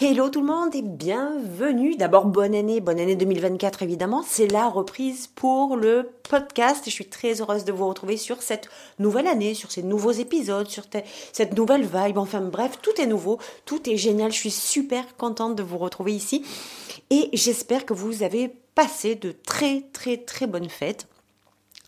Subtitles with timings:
[0.00, 1.96] Hello tout le monde et bienvenue.
[1.96, 4.22] D'abord bonne année, bonne année 2024 évidemment.
[4.24, 8.40] C'est la reprise pour le podcast et je suis très heureuse de vous retrouver sur
[8.40, 8.68] cette
[9.00, 10.84] nouvelle année, sur ces nouveaux épisodes, sur
[11.32, 12.16] cette nouvelle vibe.
[12.16, 14.30] Enfin bref, tout est nouveau, tout est génial.
[14.30, 16.44] Je suis super contente de vous retrouver ici
[17.10, 21.08] et j'espère que vous avez passé de très très très bonnes fêtes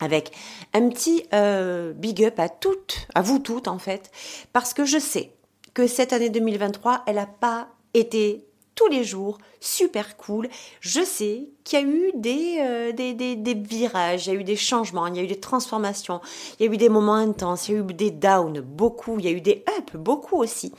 [0.01, 0.33] avec
[0.75, 4.11] un petit euh, big up à toutes, à vous toutes en fait,
[4.53, 5.31] parce que je sais
[5.75, 8.45] que cette année 2023, elle n'a pas était
[8.75, 10.49] tous les jours super cool.
[10.81, 12.13] Je sais qu'il y a eu
[12.61, 15.27] euh, des, des, des, virages, il y a eu des changements, il y a eu
[15.27, 16.21] des transformations,
[16.59, 19.27] il y a eu des moments intenses, il y a eu des downs, beaucoup, il
[19.27, 20.73] y a eu des ups, beaucoup aussi.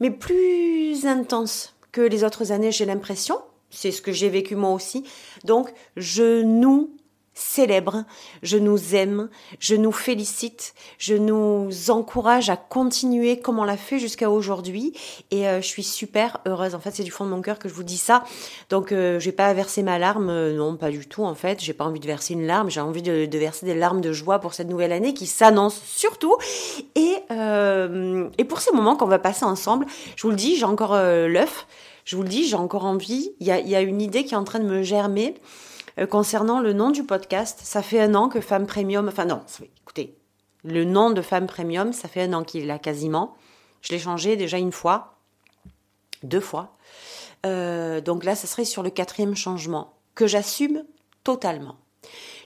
[0.00, 3.40] Mais plus intenses que les autres années, j'ai l'impression.
[3.70, 5.04] C'est ce que j'ai vécu moi aussi.
[5.44, 6.90] Donc, je nous
[7.38, 8.04] célèbre,
[8.42, 9.28] je nous aime,
[9.60, 14.92] je nous félicite, je nous encourage à continuer comme on l'a fait jusqu'à aujourd'hui
[15.30, 16.74] et euh, je suis super heureuse.
[16.74, 18.24] En fait, c'est du fond de mon cœur que je vous dis ça.
[18.70, 21.22] Donc, euh, j'ai pas versé ma larme, euh, non, pas du tout.
[21.22, 24.00] En fait, j'ai pas envie de verser une larme, j'ai envie de, verser des larmes
[24.00, 26.36] de joie pour cette nouvelle année qui s'annonce surtout
[26.96, 29.86] et et pour ces moments qu'on va passer ensemble.
[30.16, 31.66] Je vous le dis, j'ai encore l'œuf.
[32.04, 33.30] Je vous le dis, j'ai encore envie.
[33.38, 35.34] Il y a une idée qui est en train de me germer.
[35.98, 39.42] Euh, concernant le nom du podcast, ça fait un an que Femme Premium, enfin non,
[39.82, 40.16] écoutez,
[40.64, 43.36] le nom de Femme Premium, ça fait un an qu'il là quasiment.
[43.82, 45.18] Je l'ai changé déjà une fois,
[46.22, 46.76] deux fois.
[47.46, 50.84] Euh, donc là, ça serait sur le quatrième changement, que j'assume
[51.24, 51.76] totalement.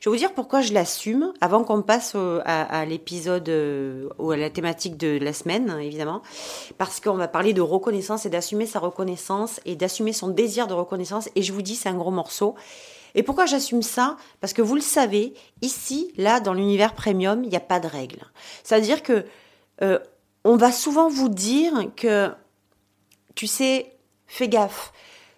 [0.00, 4.36] Je vais vous dire pourquoi je l'assume avant qu'on passe à, l'épisode euh, ou à
[4.36, 6.23] la thématique de la semaine, hein, évidemment,
[6.77, 10.74] parce qu'on va parler de reconnaissance et d'assumer sa reconnaissance et d'assumer son désir de
[10.74, 11.29] reconnaissance.
[11.36, 12.57] Et je vous dis, c'est un gros morceau.
[13.14, 14.17] Et pourquoi j'assume ça?
[14.40, 17.86] Parce que vous le savez, ici, là, dans l'univers premium, il n'y a pas de
[17.86, 18.24] règles.
[18.64, 19.24] C'est-à-dire que
[19.83, 19.98] euh,
[20.45, 22.33] on va souvent vous dire que,
[23.34, 23.96] tu sais,
[24.27, 24.92] fais gaffe.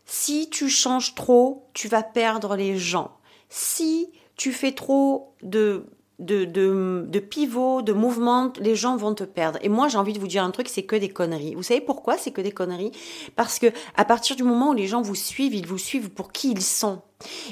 [0.07, 3.17] Si tu changes trop, tu vas perdre les gens.
[3.49, 5.87] Si tu fais trop de
[6.19, 9.59] de, de, de pivot, de mouvement, les gens vont te perdre.
[9.63, 11.55] Et moi, j'ai envie de vous dire un truc, c'est que des conneries.
[11.55, 12.93] Vous savez pourquoi c'est que des conneries?
[13.37, 13.67] Parce que
[13.97, 16.63] à partir du moment où les gens vous suivent, ils vous suivent pour qui ils
[16.63, 17.03] sont.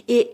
[0.09, 0.31] Et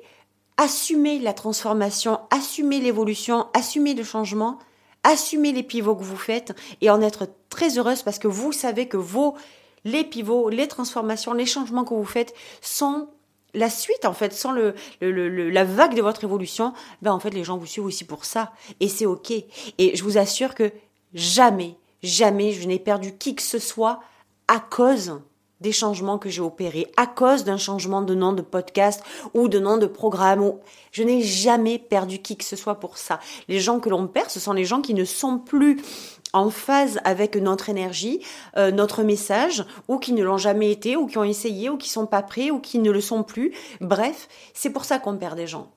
[0.57, 4.59] assumer la transformation, assumer l'évolution, assumer le changement,
[5.05, 8.89] assumer les pivots que vous faites et en être très heureuse parce que vous savez
[8.89, 9.37] que vos
[9.85, 13.09] les pivots, les transformations, les changements que vous faites sont
[13.55, 16.73] la suite, en fait, sans le, la vague de votre évolution,
[17.03, 18.53] ben en fait, les gens vous suivent aussi pour ça.
[18.81, 19.31] Et c'est OK.
[19.31, 20.71] Et je vous assure que
[21.15, 24.01] jamais, jamais je n'ai perdu qui que ce soit
[24.49, 25.21] à cause
[25.61, 29.03] des changements que j'ai opérés, à cause d'un changement de nom de podcast
[29.35, 30.53] ou de nom de programme.
[30.93, 33.21] Je n'ai jamais perdu qui que ce soit pour ça.
[33.49, 35.83] Les gens que l'on perd, ce sont les gens qui ne sont plus
[36.33, 38.21] en phase avec notre énergie,
[38.57, 41.89] euh, notre message, ou qui ne l'ont jamais été, ou qui ont essayé, ou qui
[41.89, 43.53] sont pas prêts, ou qui ne le sont plus.
[43.81, 45.71] Bref, c'est pour ça qu'on perd des gens.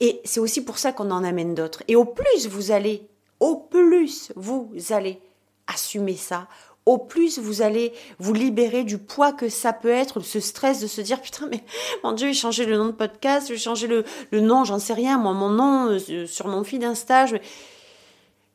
[0.00, 1.82] Et c'est aussi pour ça qu'on en amène d'autres.
[1.88, 3.08] Et au plus vous allez,
[3.40, 5.20] au plus vous allez
[5.66, 6.46] assumer ça,
[6.86, 10.86] au plus vous allez vous libérer du poids que ça peut être, ce stress de
[10.86, 11.62] se dire putain mais
[12.02, 14.92] mon Dieu, j'ai changé le nom de podcast, j'ai changé le, le nom, j'en sais
[14.92, 17.26] rien, moi mon nom euh, sur mon fil d'Insta,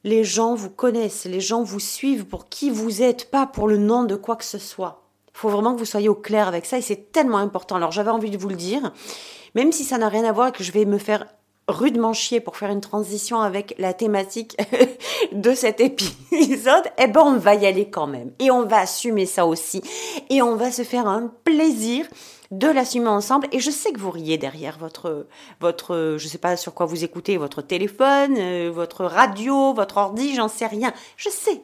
[0.03, 3.78] les gens vous connaissent, les gens vous suivent pour qui vous êtes, pas pour le
[3.78, 5.03] nom de quoi que ce soit.
[5.34, 7.75] Il faut vraiment que vous soyez au clair avec ça et c'est tellement important.
[7.75, 8.91] Alors j'avais envie de vous le dire,
[9.56, 11.25] même si ça n'a rien à voir et que je vais me faire
[11.69, 14.57] rudement chier pour faire une transition avec la thématique
[15.31, 18.31] de cet épisode, eh ben on va y aller quand même.
[18.40, 19.81] Et on va assumer ça aussi.
[20.30, 22.06] Et on va se faire un plaisir
[22.52, 23.47] de l'assumer ensemble.
[23.52, 25.28] Et je sais que vous riez derrière votre,
[25.62, 30.36] votre, je sais pas sur quoi vous écoutez, votre téléphone, euh, votre radio, votre ordi,
[30.36, 30.94] j'en sais rien.
[31.15, 31.62] Je sais.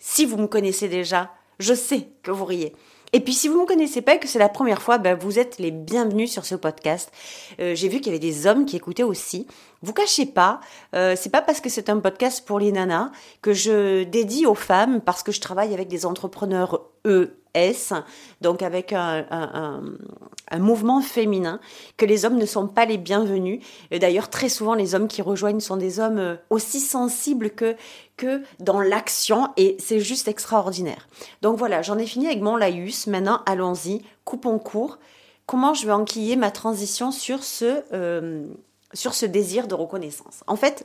[0.00, 2.74] Si vous me connaissez déjà, je sais que vous riez.
[3.12, 5.16] Et puis si vous ne me connaissez pas et que c'est la première fois, ben,
[5.16, 7.10] vous êtes les bienvenus sur ce podcast.
[7.60, 9.46] Euh, j'ai vu qu'il y avait des hommes qui écoutaient aussi.
[9.82, 10.60] Vous cachez pas,
[10.94, 13.10] euh, c'est pas parce que c'est un podcast pour les nanas
[13.42, 16.82] que je dédie aux femmes parce que je travaille avec des entrepreneurs
[17.54, 17.94] ES,
[18.40, 19.82] donc avec un,
[20.58, 21.60] mouvement féminin,
[21.96, 23.60] que les hommes ne sont pas les bienvenus.
[23.90, 27.76] D'ailleurs, très souvent, les hommes qui rejoignent sont des hommes euh, aussi sensibles que
[28.16, 31.08] que dans l'action et c'est juste extraordinaire.
[31.40, 33.06] Donc voilà, j'en ai fini avec mon laïus.
[33.06, 34.98] Maintenant, allons-y, coupons court.
[35.46, 38.46] comment je vais enquiller ma transition sur ce, euh,
[38.92, 40.42] sur ce désir de reconnaissance?
[40.48, 40.84] En fait,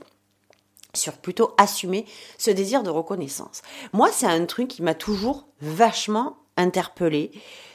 [0.93, 2.05] sur plutôt assumer
[2.37, 3.61] ce désir de reconnaissance.
[3.93, 7.31] Moi, c'est un truc qui m'a toujours vachement interpellé,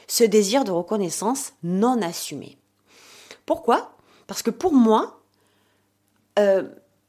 [0.07, 2.57] ce désir de reconnaissance non assumé.
[3.45, 3.91] Pourquoi?
[4.27, 5.21] Parce que pour moi,
[6.37, 6.63] euh,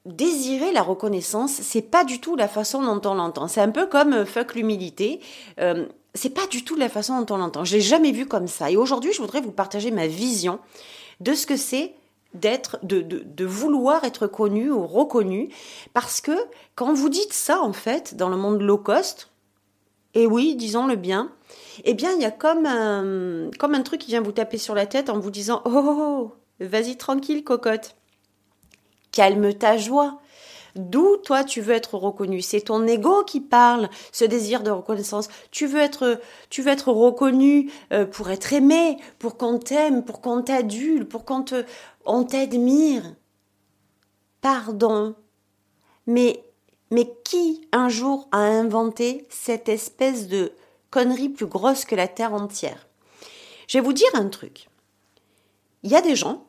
[0.06, 3.48] désirer la reconnaissance, c'est pas du tout la façon dont on l'entend.
[3.48, 5.20] C'est un peu comme euh, fuck l'humilité.
[5.60, 7.64] Euh, c'est pas du tout la façon dont on l'entend.
[7.64, 8.70] Je l'ai jamais vu comme ça.
[8.70, 10.58] Et aujourd'hui, je voudrais vous partager ma vision
[11.20, 11.94] de ce que c'est
[12.34, 15.50] d'être, de, de, de, vouloir être connu ou reconnu.
[15.92, 16.36] Parce que
[16.74, 19.28] quand vous dites ça, en fait, dans le monde low cost,
[20.14, 21.30] et oui, disons-le bien,
[21.84, 24.74] eh bien, il y a comme un, comme un truc qui vient vous taper sur
[24.74, 27.96] la tête en vous disant, oh, oh, oh vas-y tranquille, cocotte.
[29.12, 30.20] Calme ta joie.
[30.76, 32.42] D'où toi tu veux être reconnu?
[32.42, 35.28] C'est ton ego qui parle, ce désir de reconnaissance.
[35.50, 36.92] Tu veux être, tu veux être
[37.92, 41.64] euh, pour être aimé, pour qu'on t'aime, pour qu'on t'adule, pour qu'on te,
[42.04, 43.02] on t'admire.
[44.40, 45.16] Pardon,
[46.06, 46.44] mais
[46.92, 50.52] mais qui un jour a inventé cette espèce de
[50.90, 52.88] connerie plus grosse que la terre entière
[53.68, 54.68] Je vais vous dire un truc.
[55.82, 56.46] Il y a des gens,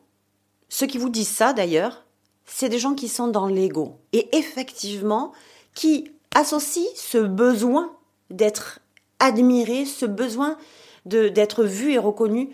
[0.68, 2.04] ceux qui vous disent ça d'ailleurs,
[2.44, 5.32] c'est des gens qui sont dans l'ego et effectivement
[5.74, 7.96] qui associent ce besoin
[8.30, 8.80] d'être
[9.18, 10.58] admiré, ce besoin
[11.06, 12.50] d'être vu et reconnu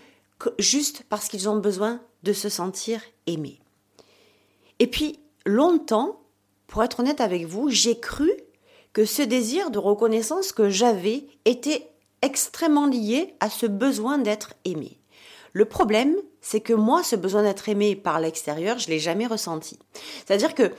[0.57, 3.59] juste parce qu'ils ont besoin de se sentir aimés.
[4.79, 6.21] Et puis longtemps,
[6.67, 8.31] pour être honnête avec vous, j'ai cru
[8.93, 11.89] que ce désir de reconnaissance que j'avais était
[12.21, 14.99] extrêmement lié à ce besoin d'être aimé.
[15.53, 19.79] Le problème, c'est que moi, ce besoin d'être aimé par l'extérieur, je l'ai jamais ressenti.
[20.25, 20.71] C'est-à-dire que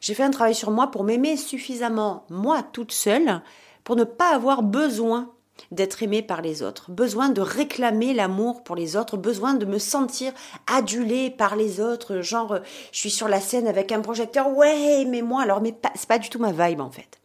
[0.00, 3.42] j'ai fait un travail sur moi pour m'aimer suffisamment, moi toute seule,
[3.84, 5.30] pour ne pas avoir besoin
[5.70, 9.78] d'être aimé par les autres, besoin de réclamer l'amour pour les autres, besoin de me
[9.78, 10.32] sentir
[10.66, 12.58] adulée par les autres, genre
[12.92, 16.18] je suis sur la scène avec un projecteur, ouais, mais moi alors mais c'est pas
[16.18, 17.20] du tout ma vibe en fait.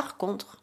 [0.00, 0.62] Par contre,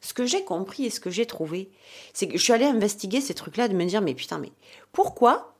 [0.00, 1.68] ce que j'ai compris et ce que j'ai trouvé,
[2.14, 4.52] c'est que je suis allée investiguer ces trucs-là, de me dire, mais putain, mais
[4.92, 5.56] pourquoi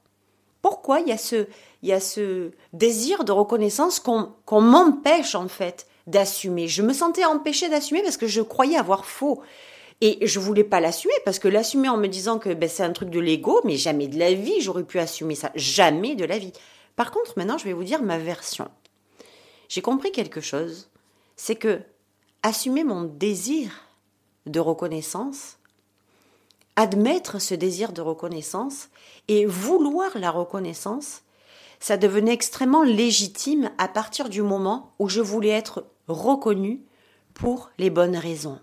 [0.62, 1.48] Pourquoi il y a ce,
[1.82, 6.68] y a ce désir de reconnaissance qu'on m'empêche en fait d'assumer?
[6.68, 9.42] Je me sentais empêchée d'assumer parce que je croyais avoir faux.
[10.00, 12.92] Et je voulais pas l'assumer parce que l'assumer en me disant que ben, c'est un
[12.92, 15.50] truc de l'ego, mais jamais de la vie j'aurais pu assumer ça.
[15.56, 16.52] Jamais de la vie.
[16.94, 18.68] Par contre, maintenant, je vais vous dire ma version.
[19.68, 20.88] J'ai compris quelque chose.
[21.34, 21.80] C'est que
[22.42, 23.70] assumer mon désir
[24.46, 25.58] de reconnaissance,
[26.76, 28.88] admettre ce désir de reconnaissance
[29.26, 31.22] et vouloir la reconnaissance,
[31.80, 36.80] ça devenait extrêmement légitime à partir du moment où je voulais être reconnue
[37.34, 38.58] pour les bonnes raisons.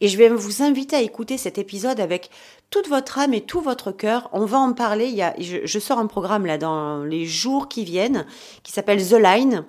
[0.00, 2.30] Et je vais vous inviter à écouter cet épisode avec
[2.70, 4.28] toute votre âme et tout votre cœur.
[4.32, 5.22] On va en parler.
[5.38, 8.26] Je, sors un programme là dans les jours qui viennent
[8.62, 9.64] qui s'appelle The Line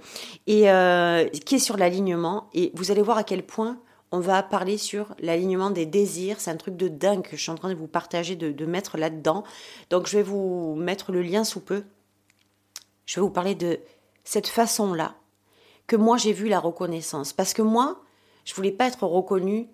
[0.47, 2.49] et euh, qui est sur l'alignement.
[2.53, 3.79] Et vous allez voir à quel point
[4.11, 6.39] on va parler sur l'alignement des désirs.
[6.39, 8.97] C'est un truc de dingue que je suis en train de vous partager, de, mettre
[8.97, 9.43] là-dedans.
[9.89, 11.83] Donc je vais vous mettre le lien sous peu.
[13.05, 13.79] Je vais vous parler de
[14.23, 15.15] cette façon-là
[15.87, 17.33] que moi j'ai vu la reconnaissance.
[17.33, 18.01] Parce que moi,
[18.45, 19.67] je voulais pas être reconnue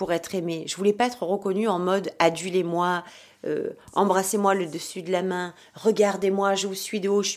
[0.00, 0.64] pour être aimée.
[0.66, 3.04] Je voulais pas être reconnue en mode adulez-moi,
[3.44, 7.22] euh, embrassez-moi le dessus de la main, regardez-moi, je vous suis de haut.
[7.22, 7.36] Je,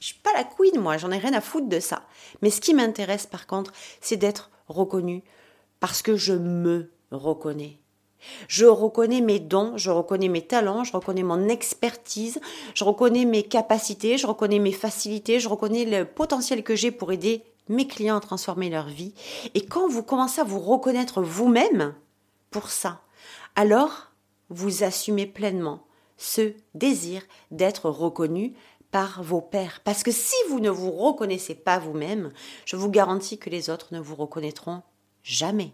[0.00, 2.04] je suis pas la queen, moi, j'en ai rien à foutre de ça.
[2.40, 5.22] Mais ce qui m'intéresse par contre, c'est d'être reconnue
[5.80, 7.76] parce que je me reconnais.
[8.48, 12.40] Je reconnais mes dons, je reconnais mes talents, je reconnais mon expertise,
[12.72, 17.12] je reconnais mes capacités, je reconnais mes facilités, je reconnais le potentiel que j'ai pour
[17.12, 19.12] aider mes clients à transformer leur vie.
[19.54, 21.92] Et quand vous commencez à vous reconnaître vous-même
[22.50, 23.02] pour ça,
[23.56, 24.12] alors
[24.50, 25.86] vous assumez pleinement
[26.16, 28.54] ce désir d'être reconnu
[28.90, 29.80] par vos pairs.
[29.84, 32.32] Parce que si vous ne vous reconnaissez pas vous-même,
[32.64, 34.82] je vous garantis que les autres ne vous reconnaîtront
[35.22, 35.72] Jamais.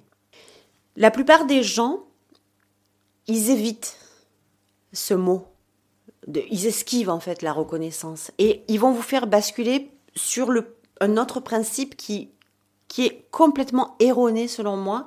[0.97, 2.05] La plupart des gens,
[3.27, 3.97] ils évitent
[4.93, 5.47] ce mot.
[6.27, 8.33] ils esquivent en fait la reconnaissance.
[8.39, 10.51] Et ils vont vous faire basculer sur
[11.01, 12.31] un autre principe qui,
[12.89, 15.07] qui est complètement erroné selon moi.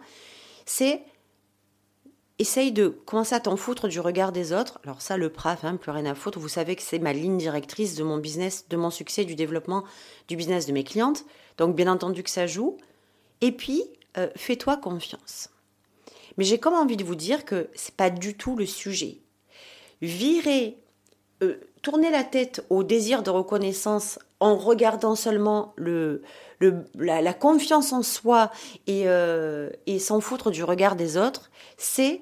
[0.66, 1.04] C'est
[2.40, 4.80] essaye de commencer à t'en foutre du regard des autres?
[4.84, 6.40] Alors ça, le PRAF, hein, plus rien à foutre.
[6.40, 9.84] Vous savez que c'est ma ligne directrice de mon business, de mon succès, du développement
[10.28, 11.26] du business de mes clientes.
[11.58, 12.78] Donc bien entendu que ça joue.
[13.42, 13.84] Et puis,
[14.18, 15.50] euh, fais-toi confiance.
[16.38, 19.18] Mais j'ai comme envie de vous dire que c'est pas du tout le sujet.
[20.02, 20.78] Virer,
[21.42, 26.22] euh, tourner la tête au désir de reconnaissance en regardant seulement le,
[26.96, 28.52] la, confiance en soi
[28.86, 32.22] et, euh, et s'en foutre du regard des autres, c'est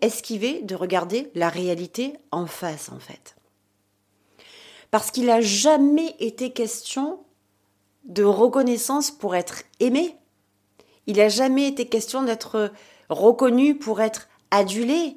[0.00, 3.36] esquiver de regarder la réalité en face, en fait.
[4.90, 7.20] Parce qu'il n'a jamais été question
[8.04, 10.16] de reconnaissance pour être aimé.
[11.08, 12.70] Il n'a jamais été question d'être
[13.08, 15.16] reconnu pour être adulé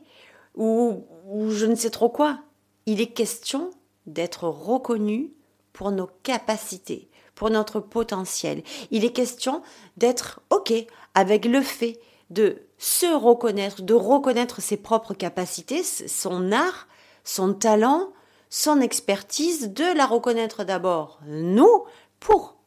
[0.56, 1.06] ou
[1.50, 2.40] je ne sais trop quoi.
[2.88, 3.70] Il est question
[4.08, 5.32] d'être reconnu
[5.74, 8.64] pour nos capacités, pour notre potentiel.
[8.92, 9.62] Il est question
[9.98, 10.74] d'être OK
[11.16, 12.00] avec le fait
[12.30, 16.88] de se reconnaître, de reconnaître ses propres capacités, son art,
[17.24, 18.12] son talent,
[18.50, 21.86] son expertise, de la reconnaître d'abord, nous,
[22.20, 22.58] pour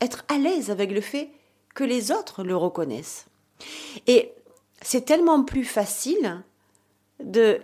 [0.00, 1.30] être à l'aise avec le fait
[1.74, 3.26] que les autres le reconnaissent.
[4.06, 4.32] Et
[4.80, 6.42] c'est tellement plus facile
[7.22, 7.62] de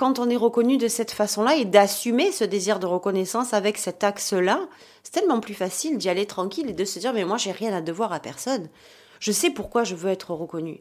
[0.00, 4.02] quand on est reconnu de cette façon-là et d'assumer ce désir de reconnaissance avec cet
[4.02, 4.66] axe-là,
[5.02, 7.76] c'est tellement plus facile d'y aller tranquille et de se dire mais moi j'ai rien
[7.76, 8.70] à devoir à personne.
[9.18, 10.80] Je sais pourquoi je veux être reconnu.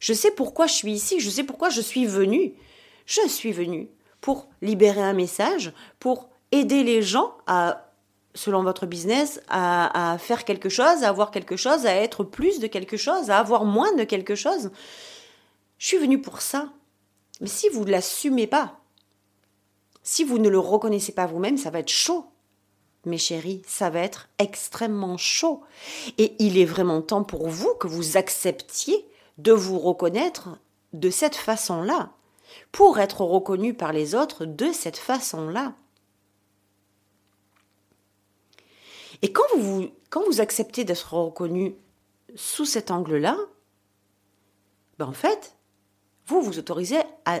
[0.00, 2.54] Je sais pourquoi je suis ici, je sais pourquoi je suis venu.
[3.06, 3.88] Je suis venu
[4.20, 7.92] pour libérer un message, pour aider les gens à,
[8.34, 12.66] selon votre business, à, faire quelque chose, à avoir quelque chose, à être plus de
[12.66, 14.72] quelque chose, à avoir moins de quelque chose.
[15.78, 16.72] Je suis venu pour ça.
[17.40, 18.80] Mais si vous ne l'assumez pas,
[20.02, 22.26] si vous ne le reconnaissez pas vous-même, ça va être chaud.
[23.04, 25.62] Mes chéris, ça va être extrêmement chaud.
[26.18, 29.06] Et il est vraiment temps pour vous que vous acceptiez
[29.38, 30.48] de vous reconnaître
[30.92, 32.12] de cette façon-là,
[32.72, 35.74] pour être reconnu par les autres de cette façon-là.
[39.22, 41.74] Et quand vous, quand vous acceptez d'être reconnu
[42.34, 43.36] sous cet angle-là,
[44.98, 45.55] ben en fait,
[46.26, 47.40] vous vous autorisez à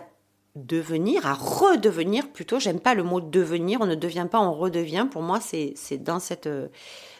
[0.54, 5.06] devenir, à redevenir plutôt, j'aime pas le mot devenir, on ne devient pas, on redevient,
[5.10, 6.48] pour moi c'est dans cette,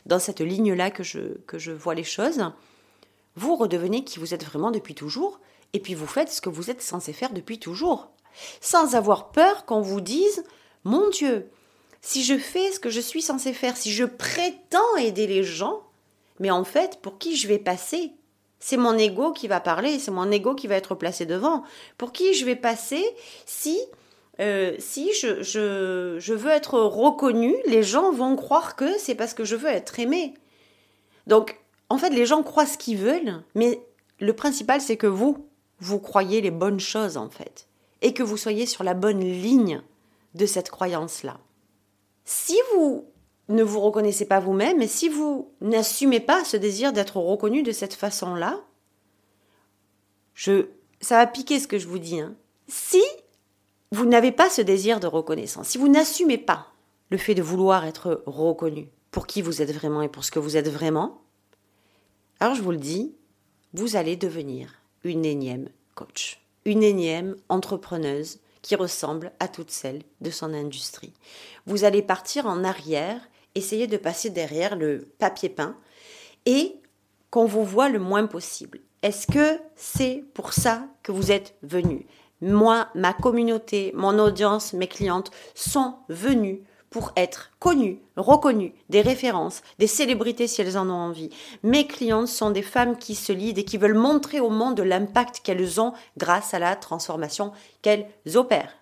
[0.07, 2.43] dans cette ligne-là que je, que je vois les choses.
[3.35, 5.41] Vous redevenez qui vous êtes vraiment depuis toujours,
[5.75, 8.11] et puis vous faites ce que vous êtes censé faire depuis toujours,
[8.61, 10.45] sans avoir peur qu'on vous dise
[10.85, 11.51] Mon Dieu,
[12.01, 15.83] si je fais ce que je suis censé faire, si je prétends aider les gens,
[16.39, 18.13] mais en fait, pour qui je vais passer?
[18.67, 21.63] C'est mon ego qui va parler, c'est mon ego qui va être placé devant.
[21.99, 23.05] Pour qui je vais passer
[23.45, 23.79] si
[24.41, 29.35] euh, si je, je, je veux être reconnu, les gens vont croire que c'est parce
[29.35, 30.35] que je veux être aimé.
[31.29, 33.81] Donc, en fait, les gens croient ce qu'ils veulent, mais
[34.19, 35.47] le principal, c'est que vous,
[35.79, 37.69] vous croyez les bonnes choses, en fait,
[38.03, 39.81] et que vous soyez sur la bonne ligne
[40.35, 41.39] de cette croyance-là.
[42.25, 43.07] Si vous
[43.49, 47.73] ne vous reconnaissez pas vous-même, et si vous n'assumez pas ce désir d'être reconnu de
[47.73, 48.61] cette façon-là,
[50.35, 50.67] je,
[51.01, 52.21] ça va piquer ce que je vous dis.
[52.21, 52.35] Hein.
[52.69, 53.03] Si
[53.93, 56.73] vous n'avez pas ce désir de reconnaissance, si vous n'assumez pas
[57.11, 60.41] le fait de vouloir être reconnu pour qui vous êtes vraiment et pour ce que
[60.41, 61.23] vous êtes vraiment,
[62.41, 63.15] alors je vous le dis,
[63.73, 70.31] vous allez devenir une énième coach, une énième entrepreneuse qui ressemble à toutes celles de
[70.31, 71.13] son industrie.
[71.67, 73.21] Vous allez partir en arrière,
[73.57, 75.77] essayer de passer derrière le papier peint
[76.45, 76.77] et
[77.31, 78.81] qu'on vous voit le moins possible.
[79.03, 82.07] Est-ce que c'est pour ça que vous êtes venu?
[82.41, 89.63] Moi, ma communauté, mon audience, mes clientes sont venues pour être connues, reconnues, des références,
[89.79, 91.31] des célébrités si elles en ont envie.
[91.63, 95.41] Mes clientes sont des femmes qui se lident et qui veulent montrer au monde l'impact
[95.41, 98.77] qu'elles ont grâce à la transformation qu'elles opèrent.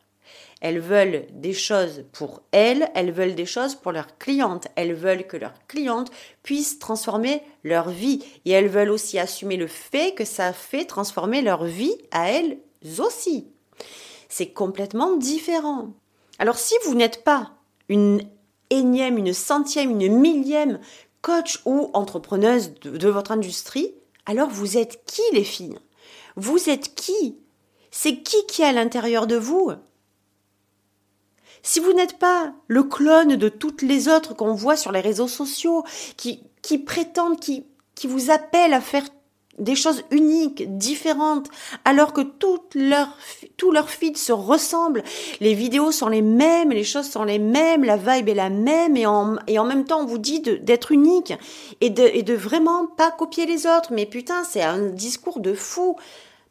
[0.64, 5.26] Elles veulent des choses pour elles, elles veulent des choses pour leurs clientes, elles veulent
[5.26, 6.10] que leurs clientes
[6.42, 8.24] puissent transformer leur vie.
[8.46, 12.56] Et elles veulent aussi assumer le fait que ça fait transformer leur vie à elles
[12.98, 13.46] aussi.
[14.30, 15.90] C'est complètement différent.
[16.38, 17.50] Alors si vous n'êtes pas
[17.90, 18.22] une
[18.70, 20.80] énième, une centième, une millième
[21.20, 23.92] coach ou entrepreneuse de, votre industrie,
[24.24, 25.78] alors vous êtes qui les filles?
[26.36, 27.38] Vous êtes qui?
[27.90, 29.70] C'est qui qui est à l'intérieur de vous?
[31.64, 35.26] Si vous n'êtes pas le clone de toutes les autres qu'on voit sur les réseaux
[35.28, 35.82] sociaux,
[36.16, 37.64] qui, qui prétendent, qui,
[37.96, 39.04] qui vous appellent à faire
[39.58, 41.48] des choses uniques, différentes,
[41.84, 43.16] alors que toutes leurs,
[43.56, 45.02] tout leur feed se ressemble.
[45.40, 48.96] Les vidéos sont les mêmes, les choses sont les mêmes, la vibe est la même,
[48.96, 51.32] et en, et en même temps, on vous dit d'être unique
[51.80, 53.92] et de, et de vraiment pas copier les autres.
[53.92, 55.96] Mais putain, c'est un discours de fou.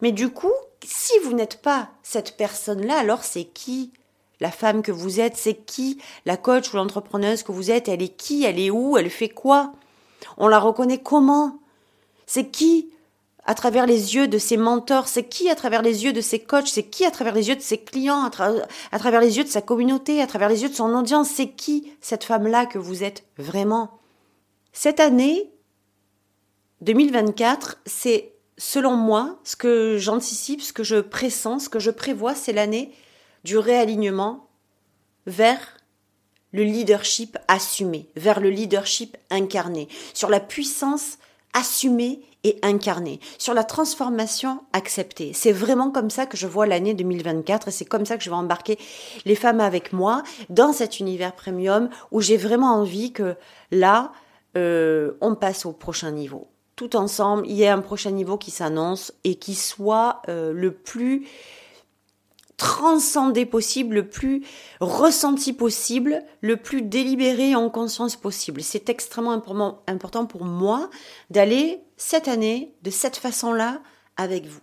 [0.02, 0.52] Mais du coup,
[0.84, 3.92] si vous n'êtes pas cette personne-là, alors c'est qui?
[4.40, 8.02] La femme que vous êtes C'est qui la coach ou l'entrepreneuse que vous êtes Elle
[8.02, 9.74] est qui Elle est où Elle fait quoi?
[10.38, 11.60] On la reconnaît comment?
[12.26, 12.90] C'est qui
[13.46, 16.40] à travers les yeux de ses mentors, c'est qui à travers les yeux de ses
[16.40, 19.50] coachs, c'est qui à travers les yeux de ses clients, à, travers les yeux de
[19.50, 23.04] sa communauté, à travers les yeux de son audience, c'est qui cette femme-là que vous
[23.04, 24.00] êtes vraiment?
[24.72, 25.52] Cette année
[26.82, 32.36] 2024, c'est selon moi, ce que j'anticipe, ce que je pressens, ce que je prévois,
[32.36, 32.94] c'est l'année
[33.44, 34.48] du réalignement
[35.26, 35.78] vers
[36.52, 41.18] le leadership assumé, vers le leadership incarné, sur la puissance
[41.54, 45.32] assumée et incarnée, sur la transformation acceptée.
[45.34, 48.30] C'est vraiment comme ça que je vois l'année 2024 et c'est comme ça que je
[48.30, 48.78] vais embarquer
[49.26, 53.36] les femmes avec moi dans cet univers premium où j'ai vraiment envie que
[53.72, 54.12] là,
[54.58, 56.48] euh, on passe au prochain niveau.
[56.76, 60.72] Tout ensemble, il y a un prochain niveau qui s'annonce et qui soit euh, le
[60.72, 61.28] plus
[62.58, 64.44] transcendé possible, le plus
[64.80, 68.62] ressenti possible, le plus délibéré en conscience possible.
[68.62, 70.90] C'est extrêmement important pour moi
[71.30, 73.82] d'aller cette année de cette façon-là
[74.18, 74.62] avec vous.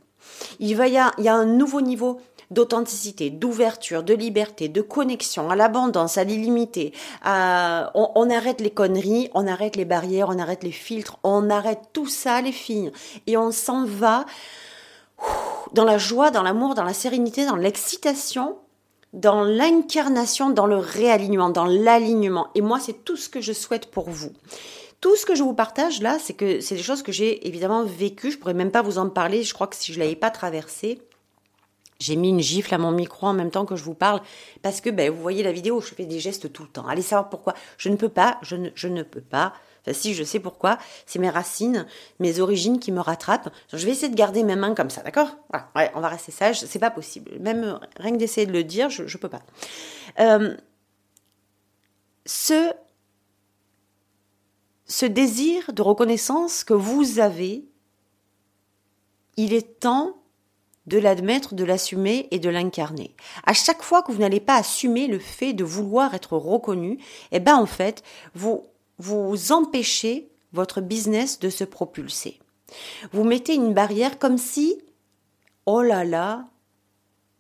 [0.58, 2.20] Il, va y a, il y a un nouveau niveau
[2.50, 6.92] d'authenticité, d'ouverture, de liberté, de connexion, à l'abondance, à l'illimité.
[7.22, 7.92] À...
[7.94, 11.80] On, on, arrête les conneries, on arrête les barrières, on arrête les filtres, on arrête
[11.92, 12.90] tout ça, les filles,
[13.26, 14.26] et on s'en va
[15.72, 18.56] dans la joie, dans l'amour, dans la sérénité, dans l'excitation,
[19.12, 22.48] dans l'incarnation, dans le réalignement, dans l'alignement.
[22.54, 24.32] Et moi, c'est tout ce que je souhaite pour vous.
[25.00, 27.84] Tout ce que je vous partage là, c'est que c'est des choses que j'ai évidemment
[27.84, 28.32] vécues.
[28.32, 29.42] Je pourrais même pas vous en parler.
[29.42, 31.00] Je crois que si je l'avais pas traversé,
[32.00, 34.20] j'ai mis une gifle à mon micro en même temps que je vous parle
[34.62, 36.86] parce que ben, vous voyez la vidéo, je fais des gestes tout le temps.
[36.88, 37.54] Allez savoir pourquoi.
[37.76, 39.52] Je ne peux pas, je ne, je ne peux pas
[39.82, 40.78] Enfin, si, je sais pourquoi.
[41.06, 41.86] C'est mes racines,
[42.18, 43.50] mes origines qui me rattrapent.
[43.72, 45.36] Je vais essayer de garder mes mains comme ça, d'accord?
[45.74, 46.60] Ouais, on va rester sage.
[46.60, 47.38] C'est pas possible.
[47.40, 49.42] Même rien que d'essayer de le dire, je, ne peux pas.
[50.18, 50.56] Euh,
[52.26, 52.72] ce,
[54.86, 57.64] ce désir de reconnaissance que vous avez,
[59.36, 60.19] il est temps
[60.86, 63.14] de l'admettre, de l'assumer et de l'incarner.
[63.44, 66.98] À chaque fois que vous n'allez pas assumer le fait de vouloir être reconnu,
[67.32, 68.02] eh ben en fait,
[68.34, 68.64] vous
[68.98, 72.38] vous empêchez votre business de se propulser.
[73.12, 74.80] Vous mettez une barrière comme si,
[75.66, 76.44] oh là là,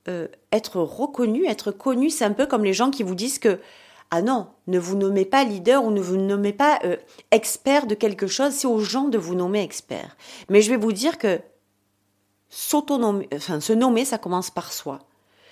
[0.08, 3.60] euh, être reconnu, être connu, c'est un peu comme les gens qui vous disent que,
[4.10, 6.96] ah non, ne vous nommez pas leader ou ne vous nommez pas euh,
[7.30, 10.16] expert de quelque chose, c'est aux gens de vous nommer expert.
[10.48, 11.40] Mais je vais vous dire que
[12.52, 15.00] enfin, se nommer, ça commence par soi.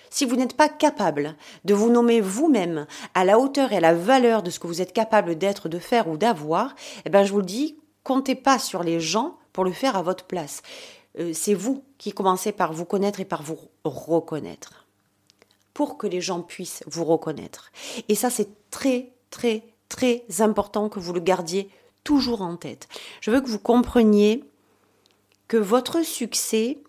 [0.09, 1.35] Si vous n'êtes pas capable
[1.65, 4.81] de vous nommer vous-même à la hauteur et à la valeur de ce que vous
[4.81, 8.57] êtes capable d'être, de faire ou d'avoir, eh ben je vous le dis, comptez pas
[8.57, 10.61] sur les gens pour le faire à votre place.
[11.19, 14.85] Euh, c'est vous qui commencez par vous connaître et par vous reconnaître.
[15.73, 17.71] Pour que les gens puissent vous reconnaître.
[18.09, 21.69] Et ça, c'est très, très, très important que vous le gardiez
[22.03, 22.87] toujours en tête.
[23.21, 24.43] Je veux que vous compreniez
[25.47, 26.79] que votre succès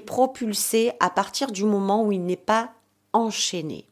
[0.00, 2.72] propulsé à partir du moment où il n'est pas
[3.12, 3.86] enchaîné.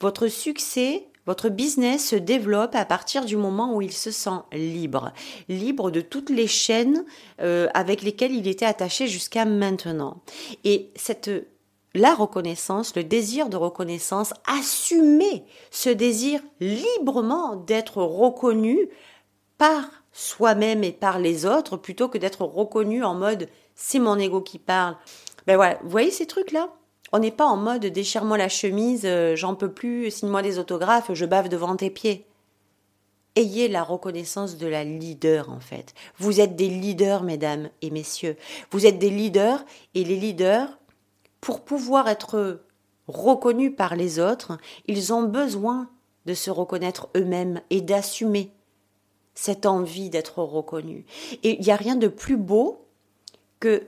[0.00, 5.12] Votre succès, votre business se développe à partir du moment où il se sent libre,
[5.48, 7.04] libre de toutes les chaînes
[7.40, 10.22] euh, avec lesquelles il était attaché jusqu'à maintenant.
[10.64, 11.30] Et cette
[11.94, 18.88] la reconnaissance, le désir de reconnaissance, assumer ce désir librement d'être reconnu
[19.58, 24.40] par soi-même et par les autres plutôt que d'être reconnu en mode c'est mon ego
[24.40, 24.96] qui parle.
[25.46, 26.68] Ben voilà, vous voyez ces trucs-là?
[27.12, 31.12] On n'est pas en mode déchire-moi la chemise, euh, j'en peux plus, signe-moi des autographes,
[31.12, 32.26] je bave devant tes pieds.
[33.36, 35.94] Ayez la reconnaissance de la leader en fait.
[36.18, 38.36] Vous êtes des leaders, mesdames et messieurs.
[38.70, 40.78] Vous êtes des leaders et les leaders,
[41.40, 42.60] pour pouvoir être
[43.08, 45.90] reconnus par les autres, ils ont besoin
[46.24, 48.52] de se reconnaître eux-mêmes et d'assumer
[49.34, 51.04] cette envie d'être reconnus.
[51.42, 52.81] Et il n'y a rien de plus beau
[53.62, 53.86] que,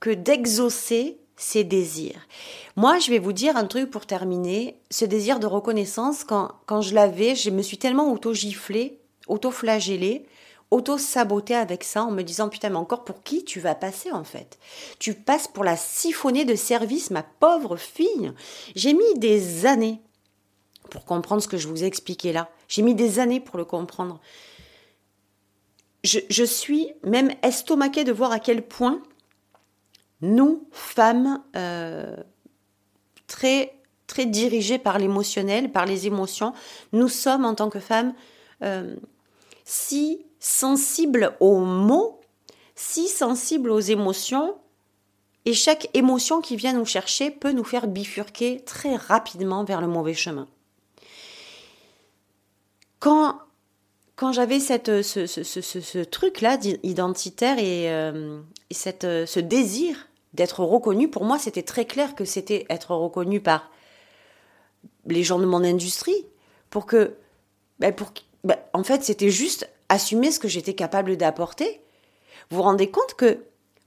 [0.00, 2.26] que d'exaucer ses désirs.
[2.76, 4.80] Moi, je vais vous dire un truc pour terminer.
[4.90, 10.26] Ce désir de reconnaissance, quand, quand je l'avais, je me suis tellement auto-giflée, auto-flagellée,
[10.70, 14.24] auto-sabotée avec ça en me disant putain mais encore pour qui tu vas passer en
[14.24, 14.58] fait?
[14.98, 18.32] Tu passes pour la siphonnée de service, ma pauvre fille.
[18.76, 20.00] J'ai mis des années
[20.88, 22.48] pour comprendre ce que je vous ai expliqué là.
[22.68, 24.20] J'ai mis des années pour le comprendre
[26.02, 29.02] je, suis même estomaquée de voir à quel point
[30.22, 32.16] nous, femmes, euh,
[33.26, 33.74] très
[34.06, 36.52] très dirigées par l'émotionnel, par les émotions,
[36.92, 38.12] nous sommes en tant que femmes
[38.64, 38.96] euh,
[39.64, 42.20] si sensibles aux mots,
[42.74, 44.56] si sensibles aux émotions,
[45.44, 49.86] et chaque émotion qui vient nous chercher peut nous faire bifurquer très rapidement vers le
[49.86, 50.48] mauvais chemin.
[52.98, 53.40] Quand
[54.20, 59.40] quand j'avais cette ce, ce, ce, ce truc-là identitaire et, euh, et cette, euh, ce
[59.40, 63.70] désir d'être reconnu, pour moi, c'était très clair que c'était être reconnu par
[65.06, 66.26] les gens de mon industrie,
[66.68, 67.16] pour que,
[67.78, 68.12] ben pour,
[68.44, 71.80] ben en fait, c'était juste assumer ce que j'étais capable d'apporter.
[72.50, 73.38] Vous vous rendez compte que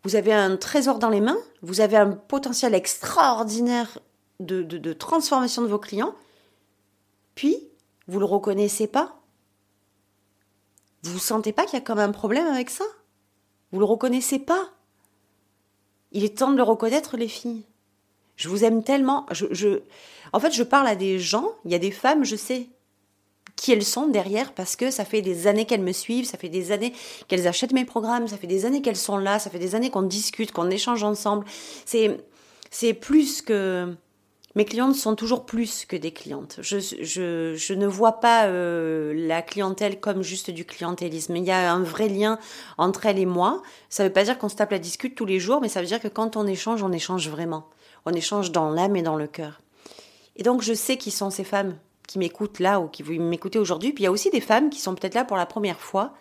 [0.04, 4.00] vous avez un trésor dans les mains, vous avez un potentiel extraordinaire
[4.40, 6.16] de, de transformation de vos clients,
[7.36, 7.56] puis
[8.08, 9.20] vous le reconnaissez pas.
[11.04, 12.86] Vous sentez pas qu'il y a comme un problème avec ça?
[13.72, 14.70] Vous le reconnaissez pas?
[16.12, 17.66] Il est temps de le reconnaître, les filles.
[18.36, 19.26] Je vous aime tellement.
[19.32, 19.82] Je, je...
[20.32, 22.68] En fait, je parle à des gens, il y a des femmes, je sais
[23.56, 26.50] qui elles sont derrière parce que ça fait des années qu'elles me suivent, ça fait
[26.50, 26.94] des années
[27.28, 29.90] qu'elles achètent mes programmes, ça fait des années qu'elles sont là, ça fait des années
[29.90, 31.46] qu'on discute, qu'on échange ensemble.
[31.86, 32.18] C'est
[32.72, 33.96] c'est plus que
[34.56, 36.60] mes clientes sont toujours plus que des clientes.
[36.62, 41.36] Je, ne vois pas euh, la clientèle comme juste du clientélisme.
[41.36, 42.38] Il y a un vrai lien
[42.78, 43.64] entre elle et moi.
[43.90, 45.82] Ça ne veut pas dire qu'on se tape la discute tous les jours, mais ça
[45.82, 47.68] veut dire que quand on échange, on échange vraiment.
[48.06, 49.62] On échange dans l'âme et dans le cœur.
[50.36, 51.76] Et donc je sais qui sont ces femmes
[52.08, 53.92] qui m'écoutent là ou qui vous m'écoutez aujourd'hui.
[53.92, 56.14] Puis il y a aussi des femmes qui sont peut-être là pour la première fois.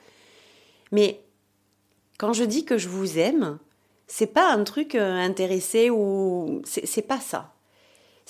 [0.90, 1.20] Mais
[2.16, 3.58] quand je dis que je vous aime,
[4.06, 7.51] c'est pas un truc euh, intéressé ou c'est pas ça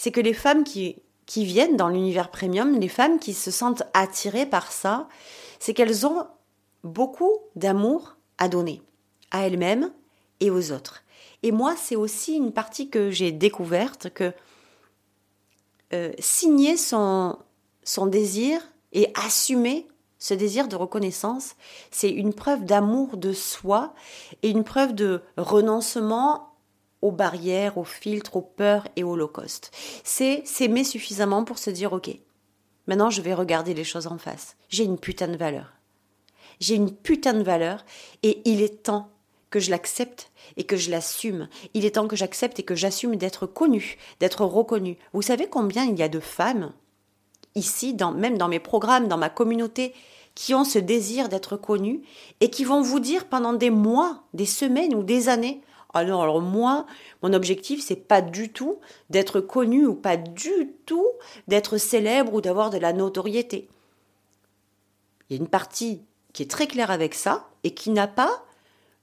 [0.03, 3.85] c'est que les femmes qui, qui viennent dans l'univers premium, les femmes qui se sentent
[3.95, 5.09] attirées par ça,
[5.61, 6.27] c'est qu'elles ont
[6.83, 8.83] beaucoup d'amour à donner,
[9.31, 9.93] à elles-mêmes
[10.41, 11.05] et aux autres.
[11.45, 14.33] Et moi, c'est aussi une partie que j'ai découverte, que
[15.93, 17.39] euh, signer son,
[17.85, 18.61] son désir
[18.93, 19.87] et assumer
[20.19, 21.55] ce désir de reconnaissance,
[21.93, 23.95] c'est une preuve d'amour de soi
[24.43, 26.52] et une preuve de renoncement
[27.03, 29.71] aux barrières, aux filtres, aux peurs et au low cost.
[30.05, 32.11] C'est s'aimer suffisamment pour se dire ok,
[32.87, 34.57] maintenant je vais regarder les choses en face.
[34.69, 35.73] J'ai une putain de valeur.
[36.61, 37.85] J'ai une putain de valeur
[38.23, 39.11] et il est temps
[39.51, 41.49] que je l'accepte et que je l'assume.
[41.75, 44.97] Il est temps que j'accepte et que j'assume d'être connue, d'être reconnue.
[45.13, 46.73] Vous savez combien il y a de femmes
[47.55, 49.93] ici, même dans mes programmes, dans ma communauté,
[50.35, 52.01] qui ont ce désir d'être connues
[52.41, 55.61] et qui vont vous dire pendant des mois, des semaines ou des années
[55.95, 56.87] ah alors moi,
[57.23, 61.07] mon objectif, c'est pas du tout d'être connu ou pas du tout
[61.49, 63.69] d'être célèbre ou d'avoir de la notoriété.
[65.29, 66.03] Il y a une partie
[66.33, 68.43] qui est très claire avec ça et qui n'a pas,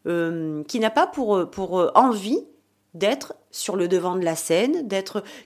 [0.07, 2.43] euh, pour, envie
[2.95, 4.87] d'être sur le devant de la scène,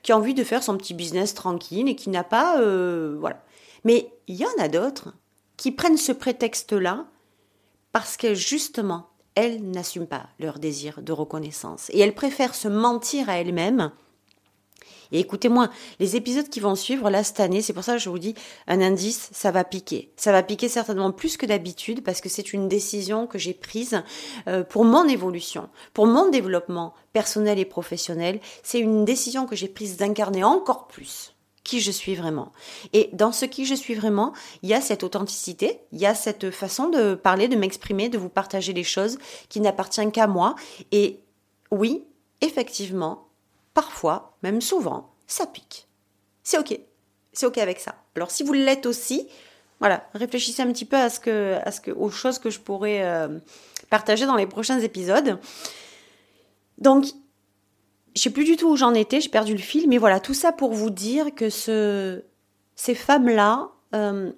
[0.01, 3.43] qui a envie de faire son petit business tranquille et qui n'a pas, euh, voilà.
[3.83, 5.13] Mais il y en a d'autres
[5.57, 7.05] qui prennent ce prétexte-là
[7.91, 13.29] parce que justement, elles n'assument pas leur désir de reconnaissance et elles préfèrent se mentir
[13.29, 13.91] à elles-mêmes.
[15.11, 15.69] Et écoutez-moi,
[15.99, 18.33] les épisodes qui vont suivre là cette année, c'est pour ça que je vous dis
[18.67, 20.11] un indice, ça va piquer.
[20.17, 24.01] Ça va piquer certainement plus que d'habitude parce que c'est une décision que j'ai prise
[24.47, 28.39] euh, pour mon évolution, pour mon développement personnel et professionnel.
[28.63, 31.32] C'est une décision que j'ai prise d'incarner encore plus
[31.63, 32.51] qui je suis vraiment.
[32.91, 36.15] Et dans ce qui je suis vraiment, il y a cette authenticité, il y a
[36.15, 39.17] cette façon de parler, de m'exprimer, de vous partager les choses
[39.49, 40.55] qui n'appartiennent qu'à moi.
[40.91, 41.19] Et
[41.71, 42.03] oui,
[42.41, 43.27] effectivement,
[43.73, 45.87] parfois, même souvent, ça pique.
[46.43, 46.77] C'est ok.
[47.31, 47.95] C'est ok avec ça.
[48.15, 49.27] Alors si vous l'êtes aussi,
[49.79, 52.59] voilà, réfléchissez un petit peu à ce que, à ce que, aux choses que je
[52.59, 53.39] pourrais euh,
[53.89, 55.39] partager dans les prochains épisodes.
[56.77, 57.05] Donc,
[58.15, 60.33] je sais plus du tout où j'en étais, j'ai perdu le fil, mais voilà, tout
[60.33, 62.23] ça pour vous dire que ce,
[62.75, 64.31] ces femmes-là, euh,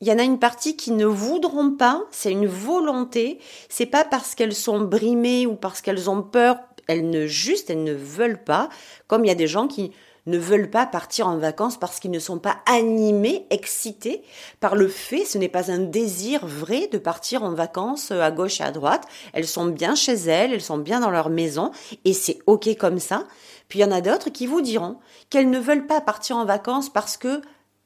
[0.00, 4.04] il y en a une partie qui ne voudront pas, c'est une volonté, c'est pas
[4.04, 8.42] parce qu'elles sont brimées ou parce qu'elles ont peur, elles ne juste, elles ne veulent
[8.42, 8.68] pas,
[9.06, 9.92] comme il y a des gens qui
[10.26, 14.22] ne veulent pas partir en vacances parce qu'ils ne sont pas animés, excités
[14.60, 18.30] par le fait, ce n'est pas un désir vrai de partir en vacances euh, à
[18.30, 19.06] gauche et à droite.
[19.32, 21.70] Elles sont bien chez elles, elles sont bien dans leur maison
[22.04, 23.24] et c'est ok comme ça.
[23.68, 24.98] Puis il y en a d'autres qui vous diront
[25.30, 27.40] qu'elles ne veulent pas partir en vacances parce que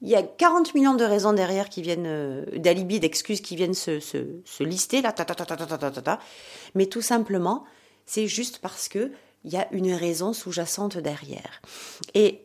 [0.04, 3.74] il y a 40 millions de raisons derrière qui viennent, euh, d'alibis, d'excuses qui viennent
[3.74, 6.18] se, lister là, ta, ta, ta,
[6.74, 7.64] mais tout simplement,
[8.04, 9.12] c'est juste parce que
[9.44, 11.60] il y a une raison sous-jacente derrière.
[12.14, 12.44] Et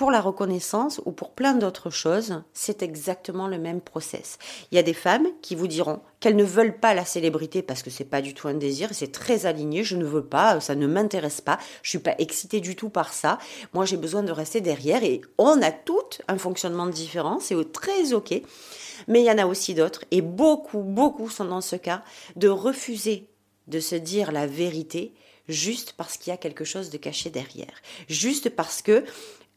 [0.00, 4.38] pour la reconnaissance ou pour plein d'autres choses, c'est exactement le même process.
[4.72, 7.82] Il y a des femmes qui vous diront qu'elles ne veulent pas la célébrité parce
[7.82, 10.74] que c'est pas du tout un désir, c'est très aligné, je ne veux pas, ça
[10.74, 13.38] ne m'intéresse pas, je suis pas excitée du tout par ça.
[13.74, 18.14] Moi, j'ai besoin de rester derrière et on a toutes un fonctionnement différent, c'est très
[18.14, 18.32] OK.
[19.06, 22.02] Mais il y en a aussi d'autres et beaucoup beaucoup sont dans ce cas
[22.36, 23.28] de refuser
[23.66, 25.12] de se dire la vérité
[25.48, 27.74] juste parce qu'il y a quelque chose de caché derrière,
[28.08, 29.04] juste parce que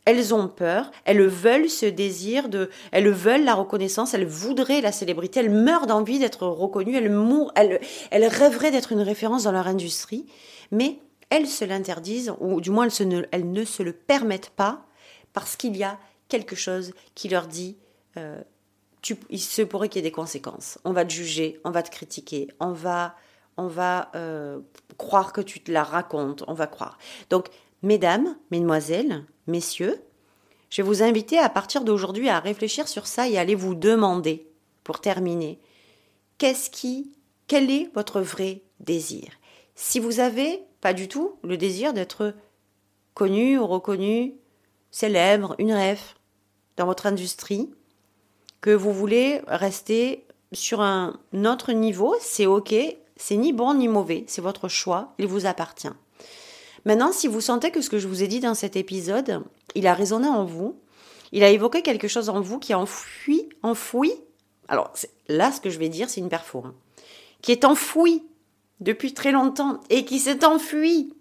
[0.06, 4.92] elles ont peur, elles veulent ce désir de, elles veulent la reconnaissance, elles voudraient la
[4.92, 7.80] célébrité, elles meurent d'envie d'être reconnues, elles, mourent, elles,
[8.12, 10.26] rêveraient d'être une référence dans leur industrie,
[10.72, 14.86] mais elles se l'interdisent, ou du moins elles, ne, elles, ne, se le permettent pas,
[15.32, 17.78] parce qu'il y a quelque chose qui leur dit,
[18.18, 18.42] euh,
[19.02, 20.80] tu, il se pourrait qu'il y ait des conséquences.
[20.84, 23.16] On va te juger, on va te critiquer, on va
[23.58, 24.60] on va euh,
[24.98, 26.98] croire que tu te la racontes, on va croire.
[27.30, 27.48] Donc,
[27.82, 30.02] mesdames, mesdemoiselles, messieurs,
[30.70, 33.76] je vais vous inviter à partir d'aujourd'hui à réfléchir sur ça et à aller vous
[33.76, 34.48] demander,
[34.84, 35.60] pour terminer,
[36.38, 37.12] qu'est-ce qui,
[37.48, 39.30] quel est votre vrai désir?
[39.76, 42.34] Si vous avez pas du tout le désir d'être
[43.14, 44.36] connu ou reconnu,
[44.92, 46.02] célèbre, une rêve
[46.78, 47.70] dans votre industrie,
[48.62, 52.74] que vous voulez rester sur un autre niveau, c'est ok,
[53.24, 55.88] c'est ni bon ni mauvais, c'est votre choix, il vous appartient.
[56.84, 59.88] Maintenant, si vous sentez que ce que je vous ai dit dans cet épisode, il
[59.88, 60.76] a résonné en vous,
[61.32, 64.12] il a évoqué quelque chose en vous qui est enfoui, enfoui.
[64.68, 64.92] Alors
[65.30, 66.76] là, ce que je vais dire, c'est une perfo, hein,
[67.42, 68.24] qui est enfoui
[68.82, 71.14] depuis très longtemps et qui s'est enfui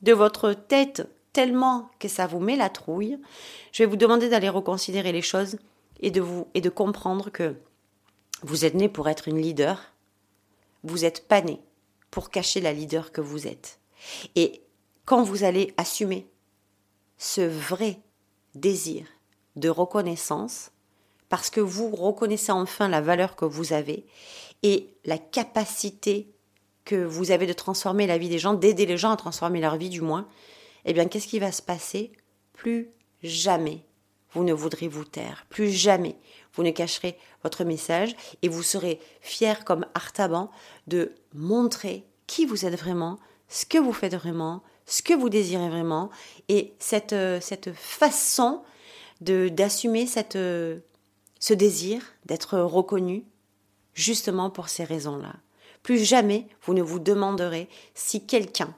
[0.00, 3.18] de votre tête tellement que ça vous met la trouille.
[3.72, 5.58] Je vais vous demander d'aller reconsidérer les choses
[6.00, 7.54] et de vous et de comprendre que
[8.42, 9.93] vous êtes né pour être une leader.
[10.84, 11.60] Vous n'êtes pas né
[12.10, 13.80] pour cacher la leader que vous êtes.
[14.36, 14.62] Et
[15.04, 16.28] quand vous allez assumer
[17.18, 17.98] ce vrai
[18.54, 19.06] désir
[19.56, 20.70] de reconnaissance,
[21.28, 24.06] parce que vous reconnaissez enfin la valeur que vous avez
[24.62, 26.30] et la capacité
[26.84, 29.76] que vous avez de transformer la vie des gens, d'aider les gens à transformer leur
[29.76, 30.28] vie du moins,
[30.84, 32.12] eh bien qu'est-ce qui va se passer?
[32.52, 32.90] Plus
[33.22, 33.84] jamais
[34.32, 36.16] vous ne voudrez vous taire, plus jamais
[36.54, 40.50] vous ne cacherez votre message et vous serez fier comme Artaban
[40.86, 45.68] de montrer qui vous êtes vraiment, ce que vous faites vraiment, ce que vous désirez
[45.68, 46.10] vraiment
[46.48, 48.62] et cette, euh, cette façon
[49.20, 50.78] d'assumer euh,
[51.38, 53.24] ce désir d'être reconnu
[53.94, 55.34] justement pour ces raisons-là.
[55.82, 58.74] Plus jamais vous ne vous demanderez si quelqu'un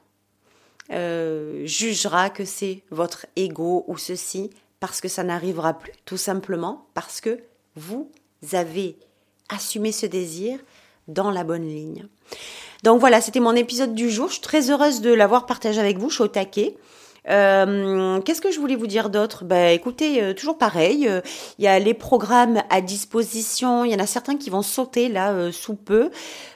[0.90, 6.86] euh, jugera que c'est votre ego ou ceci parce que ça n'arrivera plus, tout simplement
[6.94, 7.40] parce que
[7.76, 8.10] vous
[8.52, 8.96] avez
[9.48, 10.58] assumé ce désir
[11.08, 12.06] dans la bonne ligne.
[12.82, 14.28] Donc voilà, c'était mon épisode du jour.
[14.28, 16.08] Je suis très heureuse de l'avoir partagé avec vous.
[16.10, 16.76] Je suis au taquet.
[17.28, 19.44] Euh, Qu'est-ce que je voulais vous dire d'autre?
[19.44, 21.08] Ben écoutez, euh, toujours pareil.
[21.08, 21.20] Euh,
[21.58, 23.84] il y a les programmes à disposition.
[23.84, 26.10] Il y en a certains qui vont sauter là sous peu.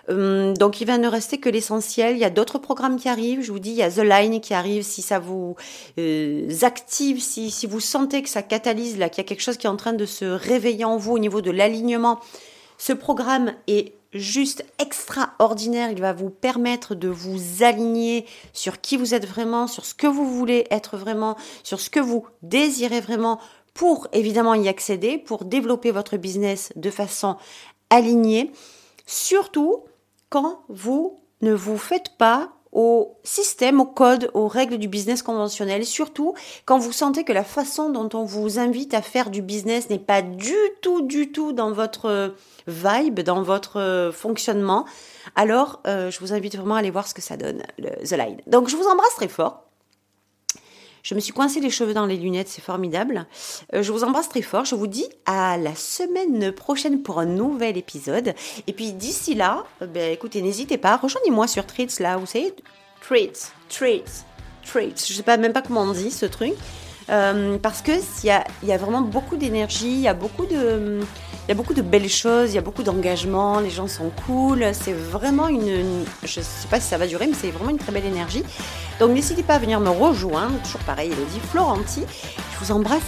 [0.09, 2.16] donc il va ne rester que l'essentiel.
[2.16, 3.42] Il y a d'autres programmes qui arrivent.
[3.42, 4.83] Je vous dis, il y a The Line qui arrive.
[4.83, 5.56] Si ça vous
[6.62, 9.66] active, si, si vous sentez que ça catalyse là, qu'il y a quelque chose qui
[9.66, 12.20] est en train de se réveiller en vous au niveau de l'alignement,
[12.78, 15.90] ce programme est juste extraordinaire.
[15.90, 20.07] Il va vous permettre de vous aligner sur qui vous êtes vraiment, sur ce que
[20.07, 23.40] vous voulez être vraiment, sur ce que vous désirez vraiment
[23.75, 27.37] pour évidemment y accéder, pour développer votre business de façon
[27.88, 28.53] alignée.
[29.07, 29.85] Surtout
[30.29, 35.85] quand vous ne vous faites pas au système, au code, aux règles du business conventionnel,
[35.85, 39.90] surtout quand vous sentez que la façon dont on vous invite à faire du business
[39.90, 42.35] n'est pas du tout, du tout dans votre
[42.66, 44.87] vibe, dans votre fonctionnement,
[45.37, 48.12] alors euh, je vous invite vraiment à aller voir ce que ça donne, le, The
[48.12, 48.40] Line.
[48.46, 49.69] Donc je vous embrasse très fort.
[51.02, 53.26] Je me suis coincé les cheveux dans les lunettes, c'est formidable.
[53.74, 54.64] Euh, je vous embrasse très fort.
[54.64, 58.34] Je vous dis à la semaine prochaine pour un nouvel épisode.
[58.66, 62.54] Et puis d'ici là, euh, ben, écoutez, n'hésitez pas, rejoignez-moi sur Treats là, vous savez,
[63.00, 64.24] Treats, Treats,
[64.64, 65.06] Treats.
[65.08, 66.54] Je sais pas même pas comment on dit ce truc.
[67.11, 67.92] Euh, parce que
[68.23, 71.01] il y a, vraiment beaucoup d'énergie, il y a beaucoup de
[71.46, 74.12] il y a beaucoup de belles choses, il y a beaucoup d'engagement, les gens sont
[74.25, 77.79] cool, c'est vraiment une, je sais pas si ça va durer, mais c'est vraiment une
[77.79, 78.44] très belle énergie.
[79.01, 82.05] Donc n'hésitez pas à venir me rejoindre, toujours pareil, Elodie Florenti.
[82.53, 83.03] Je vous embrasse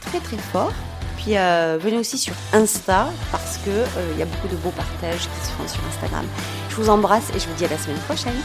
[0.00, 0.72] très très fort.
[1.18, 4.70] Puis euh, venez aussi sur Insta parce que euh, il y a beaucoup de beaux
[4.70, 6.24] partages qui se font sur Instagram.
[6.70, 8.40] Je vous embrasse et je vous dis à la semaine prochaine.